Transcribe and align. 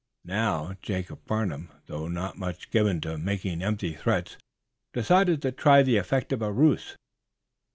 Now, 0.25 0.73
Jacob 0.81 1.19
Farnum, 1.27 1.69
though 1.85 2.07
not 2.07 2.35
much 2.35 2.71
given 2.71 3.01
to 3.01 3.19
making 3.19 3.61
empty 3.61 3.93
threats, 3.93 4.35
decided 4.93 5.43
to 5.43 5.51
try 5.51 5.83
the 5.83 5.97
effect 5.97 6.33
of 6.33 6.41
a 6.41 6.51
ruse. 6.51 6.95